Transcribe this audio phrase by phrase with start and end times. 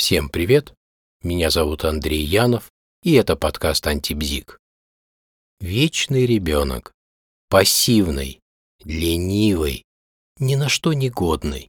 [0.00, 0.72] Всем привет!
[1.22, 2.70] Меня зовут Андрей Янов,
[3.02, 4.58] и это подкаст «Антибзик».
[5.60, 6.94] Вечный ребенок,
[7.50, 8.40] пассивный,
[8.82, 9.84] ленивый,
[10.38, 11.68] ни на что не годный.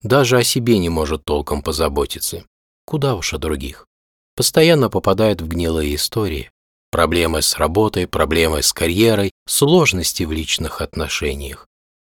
[0.00, 2.46] Даже о себе не может толком позаботиться.
[2.86, 3.86] Куда уж о других.
[4.34, 6.50] Постоянно попадает в гнилые истории.
[6.90, 11.66] Проблемы с работой, проблемы с карьерой, сложности в личных отношениях.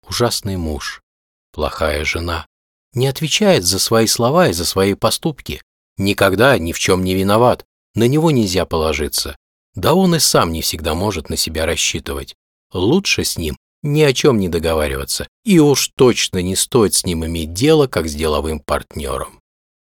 [0.09, 1.03] Ужасный муж,
[1.51, 2.47] плохая жена.
[2.93, 5.61] Не отвечает за свои слова и за свои поступки.
[5.97, 7.65] Никогда ни в чем не виноват.
[7.95, 9.35] На него нельзя положиться.
[9.75, 12.35] Да он и сам не всегда может на себя рассчитывать.
[12.73, 17.25] Лучше с ним ни о чем не договариваться, и уж точно не стоит с ним
[17.25, 19.39] иметь дело, как с деловым партнером.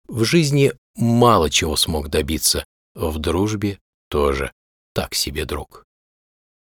[0.07, 2.65] В жизни мало чего смог добиться,
[2.95, 4.51] в дружбе тоже
[4.93, 5.83] так себе друг.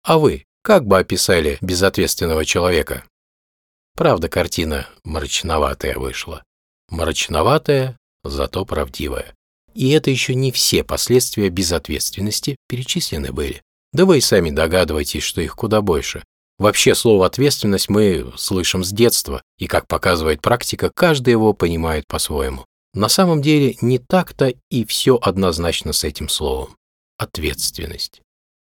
[0.03, 3.05] А вы как бы описали безответственного человека?
[3.95, 6.43] Правда, картина мрачноватая вышла.
[6.89, 9.35] Мрачноватая, зато правдивая.
[9.73, 13.61] И это еще не все последствия безответственности перечислены были.
[13.91, 16.23] Да вы и сами догадываетесь, что их куда больше.
[16.59, 22.65] Вообще слово «ответственность» мы слышим с детства, и, как показывает практика, каждый его понимает по-своему.
[22.93, 26.75] На самом деле не так-то и все однозначно с этим словом.
[27.17, 28.21] Ответственность.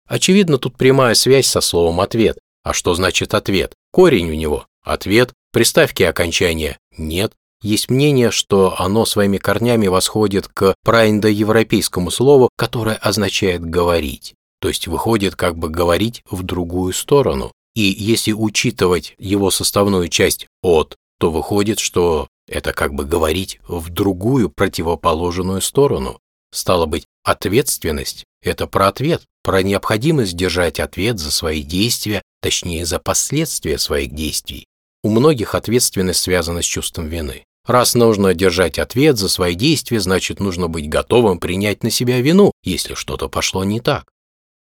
[0.06, 2.40] Очевидно, тут прямая связь со словом «ответ».
[2.64, 3.74] А что значит «ответ»?
[3.92, 7.34] Корень у него– ответ, приставки окончания– нет.
[7.62, 14.36] Есть мнение, что оно своими корнями восходит к праиндоевропейскому слову, которое означает «говорить».
[14.60, 17.52] То есть выходит как бы говорить в другую сторону.
[17.76, 23.90] И если учитывать его составную часть «от», то выходит, что это как бы говорить в
[23.90, 26.20] другую противоположную сторону.
[26.52, 33.00] Стало быть, ответственность– это про ответ, про необходимость держать ответ за свои действия, точнее, за
[33.00, 34.66] последствия своих действий.
[35.04, 37.46] У многих ответственность связана с чувством вины.
[37.66, 42.52] Раз нужно держать ответ за свои действия, значит, нужно быть готовым принять на себя вину,
[42.64, 44.10] если что-то пошло не так.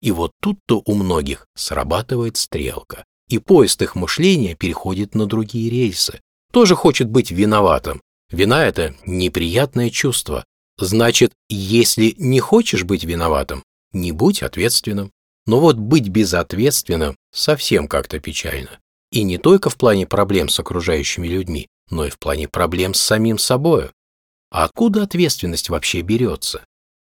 [0.01, 6.21] И вот тут-то у многих срабатывает стрелка, и поезд их мышления переходит на другие рельсы.
[6.53, 8.01] Тоже хочет быть виноватым.
[8.31, 10.45] Вина– это неприятное чувство.
[10.79, 13.63] Значит, если не хочешь быть виноватым,
[13.93, 15.11] не будь ответственным.
[15.47, 18.79] Но вот быть безответственным совсем как-то печально.
[19.13, 23.01] И не только в плане проблем с окружающими людьми, но и в плане проблем с
[23.01, 23.93] самим собою.
[24.51, 26.65] А откуда ответственность вообще берется?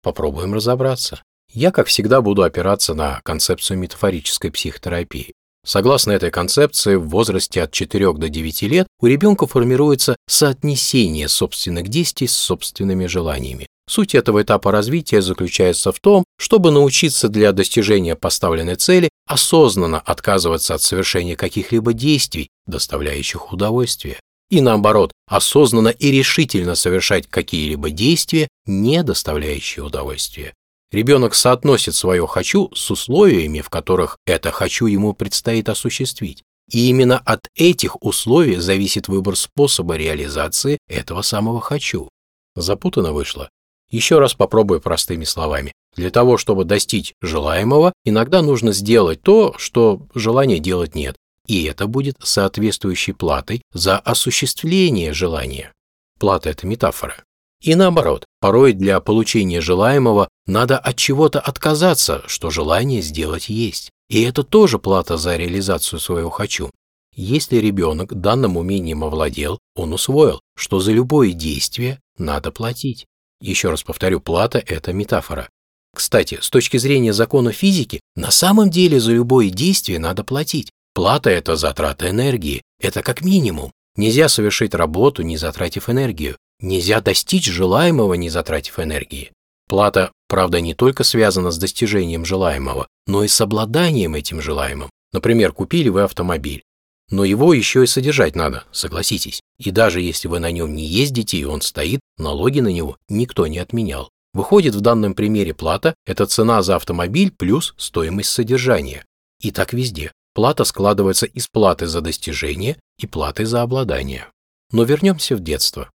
[0.03, 1.23] Попробуем разобраться
[1.53, 5.33] я, как всегда, буду опираться на концепцию метафорической психотерапии.
[5.65, 11.89] Согласно этой концепции, в возрасте от 4 до 9 лет у ребенка формируется соотнесение собственных
[11.89, 13.67] действий с собственными желаниями.
[13.91, 20.75] Суть этого этапа развития заключается в том, чтобы научиться для достижения поставленной цели осознанно отказываться
[20.75, 24.17] от совершения каких-либо действий, доставляющих удовольствие,
[24.49, 30.53] и наоборот, осознанно и решительно совершать какие-либо действия, не доставляющие удовольствия.
[30.93, 36.43] Ребенок соотносит свое «хочу» с условиями, в которых это «хочу» ему предстоит осуществить.
[36.71, 42.07] И именно от этих условий зависит выбор способа реализации этого самого «хочу».
[42.55, 43.49] Запутано вышло.
[43.91, 45.73] Еще раз попробую простыми словами.
[45.95, 51.17] Для того, чтобы достичь желаемого, иногда нужно сделать то, что желания делать нет.
[51.47, 55.73] И это будет соответствующей платой за осуществление желания.
[56.17, 57.15] Плата– это метафора.
[57.61, 63.91] И наоборот, порой для получения желаемого надо от чего-то отказаться, что желание сделать есть.
[64.09, 66.71] И это тоже плата за реализацию своего «хочу».
[67.13, 73.05] Если ребенок данным умением овладел, он усвоил, что за любое действие надо платить.
[73.41, 75.49] Еще раз повторю, плата– это метафора.
[75.93, 80.71] Кстати, с точки зрения закона физики, на самом деле за любое действие надо платить.
[80.93, 83.71] Плата– это затрата энергии, это как минимум.
[83.97, 86.37] Нельзя совершить работу, не затратив энергию.
[86.61, 89.31] Нельзя достичь желаемого, не затратив энергии.
[89.67, 94.89] Плата, правда, не только связана с достижением желаемого, но и с обладанием этим желаемым.
[95.11, 96.63] Например, купили вы автомобиль.
[97.11, 99.41] Но его еще и содержать надо, согласитесь.
[99.59, 103.45] И даже если вы на нем не ездите и он стоит, налоги на него никто
[103.47, 104.09] не отменял.
[104.33, 109.05] Выходит, в данном примере плата– это цена за автомобиль плюс стоимость содержания.
[109.41, 110.13] И так везде.
[110.33, 114.27] Плата складывается из платы за достижение и платы за обладание.
[114.71, 115.91] Но вернемся в детство.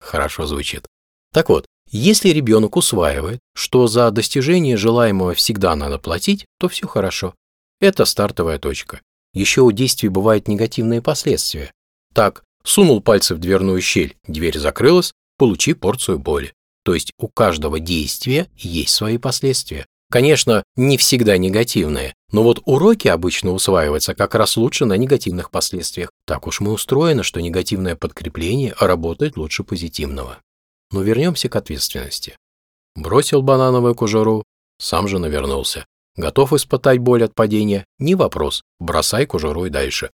[0.00, 0.86] Хорошо звучит.
[1.32, 7.34] Так вот, если ребенок усваивает, что за достижение желаемого всегда надо платить, то все хорошо.
[7.80, 9.00] Это стартовая точка.
[9.34, 11.72] Еще у действий бывают негативные последствия.
[12.14, 16.52] Так, сунул пальцы в дверную щель, дверь закрылась, получи порцию боли.
[16.84, 19.86] То есть у каждого действия есть свои последствия.
[20.10, 26.10] Конечно, не всегда негативные, но вот уроки обычно усваиваются как раз лучше на негативных последствиях.
[26.26, 30.38] Так уж мы устроены, что негативное подкрепление работает лучше позитивного.
[30.90, 32.36] Но вернемся к ответственности.
[32.94, 34.44] Бросил банановую кожуру,
[34.78, 35.86] сам же навернулся.
[36.16, 37.86] Готов испытать боль от падения?
[37.98, 40.10] Не вопрос, бросай кожуру дальше.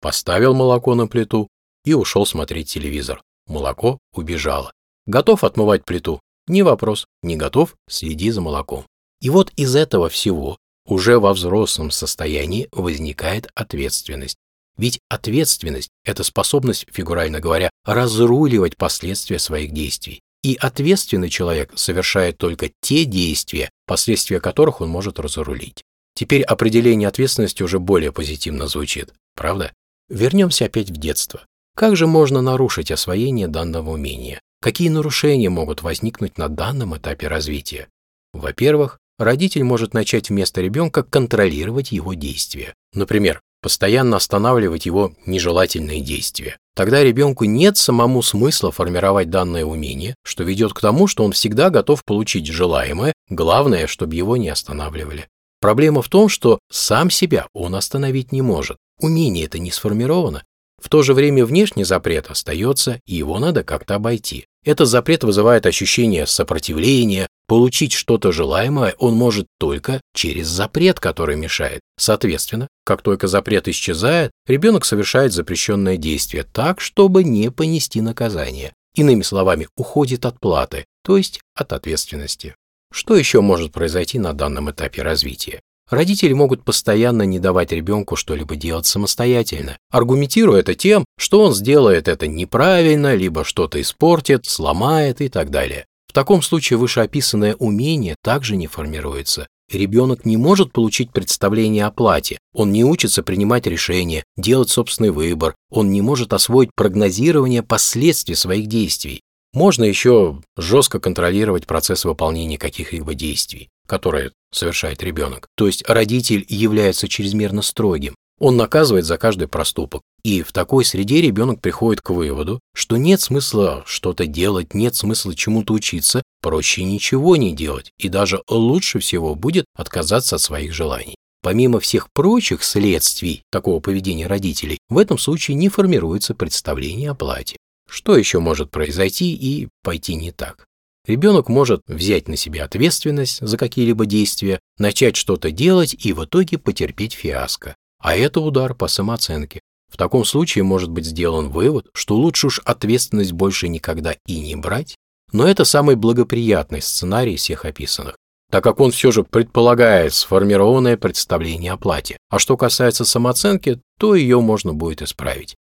[0.00, 1.48] Поставил молоко на плиту
[1.84, 3.22] и ушел смотреть телевизор.
[3.46, 4.72] Молоко убежало.
[5.06, 6.20] Готов отмывать плиту?
[6.48, 8.86] Не вопрос, не готов, следи за молоком.
[9.20, 14.36] И вот из этого всего уже во взрослом состоянии возникает ответственность.
[14.76, 20.20] Ведь ответственность– это способность, фигурально говоря, разруливать последствия своих действий.
[20.42, 25.82] И ответственный человек совершает только те действия, последствия которых он может разрулить.
[26.14, 29.72] Теперь определение ответственности уже более позитивно звучит, правда?
[30.08, 31.44] Вернемся опять в детство.
[31.74, 34.40] Как же можно нарушить освоение данного умения?
[34.62, 37.88] Какие нарушения могут возникнуть на данном этапе развития?
[38.32, 42.74] Во-первых, родитель может начать вместо ребенка контролировать его действия.
[42.94, 46.56] Например, постоянно останавливать его нежелательные действия.
[46.74, 51.70] Тогда ребенку нет самому смысла формировать данное умение, что ведет к тому, что он всегда
[51.70, 55.26] готов получить желаемое, главное, чтобы его не останавливали.
[55.60, 58.76] Проблема в том, что сам себя он остановить не может.
[59.00, 60.44] Умение это не сформировано.
[60.82, 64.46] В то же время внешний запрет остается, и его надо как-то обойти.
[64.64, 71.80] Этот запрет вызывает ощущение сопротивления, получить что-то желаемое он может только через запрет, который мешает.
[71.98, 78.72] Соответственно, как только запрет исчезает, ребенок совершает запрещенное действие так, чтобы не понести наказание.
[78.94, 82.54] Иными словами, уходит от платы, то есть от ответственности.
[82.92, 85.60] Что еще может произойти на данном этапе развития?
[85.88, 92.08] Родители могут постоянно не давать ребенку что-либо делать самостоятельно, аргументируя это тем, что он сделает
[92.08, 95.86] это неправильно, либо что-то испортит, сломает и так далее.
[96.16, 99.48] Таком случае вышеописанное умение также не формируется.
[99.70, 105.54] Ребенок не может получить представление о плате, он не учится принимать решения, делать собственный выбор,
[105.70, 109.20] он не может освоить прогнозирование последствий своих действий.
[109.52, 115.48] Можно еще жестко контролировать процесс выполнения каких-либо действий, которые совершает ребенок.
[115.54, 118.14] То есть родитель является чрезмерно строгим.
[118.38, 120.02] Он наказывает за каждый проступок.
[120.22, 125.34] И в такой среде ребенок приходит к выводу, что нет смысла что-то делать, нет смысла
[125.34, 131.14] чему-то учиться, проще ничего не делать, и даже лучше всего будет отказаться от своих желаний.
[131.42, 137.56] Помимо всех прочих следствий такого поведения родителей, в этом случае не формируется представление о плате.
[137.88, 140.66] Что еще может произойти и пойти не так?
[141.06, 146.58] Ребенок может взять на себя ответственность за какие-либо действия, начать что-то делать и в итоге
[146.58, 147.76] потерпеть фиаско.
[148.06, 149.58] А это удар по самооценке.
[149.92, 154.54] В таком случае может быть сделан вывод, что лучше уж ответственность больше никогда и не
[154.54, 154.94] брать,
[155.32, 158.14] но это самый благоприятный сценарий всех описанных,
[158.48, 162.16] так как он все же предполагает сформированное представление о плате.
[162.30, 165.56] А что касается самооценки, то ее можно будет исправить.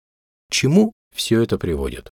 [0.51, 2.12] чему все это приводит?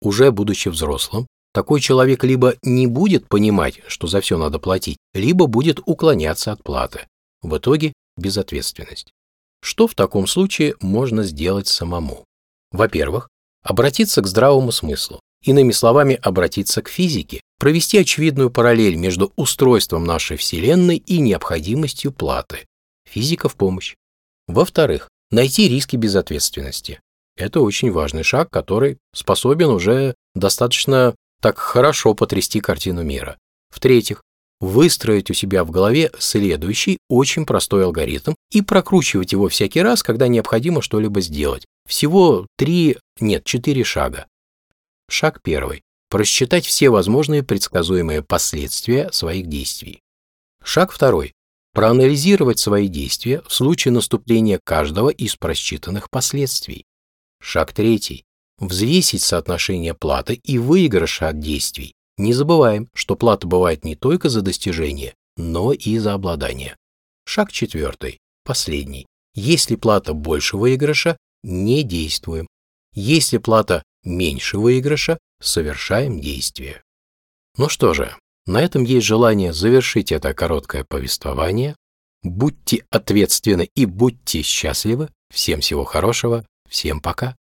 [0.00, 5.48] Уже будучи взрослым, такой человек либо не будет понимать, что за все надо платить, либо
[5.48, 7.08] будет уклоняться от платы.
[7.42, 9.12] В итоге безответственность.
[9.62, 12.24] Что в таком случае можно сделать самому?
[12.72, 13.28] Во-первых,
[13.62, 15.20] обратиться к здравому смыслу.
[15.44, 22.66] Иными словами, обратиться к физике, провести очевидную параллель между устройством нашей Вселенной и необходимостью платы.
[23.08, 23.94] Физика в помощь.
[24.48, 27.00] Во-вторых, найти риски безответственности.
[27.36, 33.38] Это очень важный шаг, который способен уже достаточно так хорошо потрясти картину мира.
[33.70, 34.22] В-третьих,
[34.62, 40.28] выстроить у себя в голове следующий очень простой алгоритм и прокручивать его всякий раз, когда
[40.28, 41.66] необходимо что-либо сделать.
[41.86, 44.26] Всего три, нет, четыре шага.
[45.10, 45.82] Шаг первый.
[46.08, 50.00] Просчитать все возможные предсказуемые последствия своих действий.
[50.62, 51.32] Шаг второй.
[51.74, 56.84] Проанализировать свои действия в случае наступления каждого из просчитанных последствий.
[57.40, 58.24] Шаг третий
[58.58, 61.94] взвесить соотношение платы и выигрыша от действий.
[62.18, 66.76] Не забываем, что плата бывает не только за достижение, но и за обладание.
[67.24, 69.06] Шаг четвертый, последний.
[69.34, 72.46] Если плата больше выигрыша, не действуем.
[72.94, 76.82] Если плата меньше выигрыша, совершаем действие.
[77.56, 78.16] Ну что же,
[78.46, 81.76] на этом есть желание завершить это короткое повествование.
[82.22, 85.08] Будьте ответственны и будьте счастливы.
[85.32, 86.44] Всем всего хорошего.
[86.68, 87.36] Всем пока.